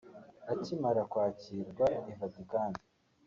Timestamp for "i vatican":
2.11-2.71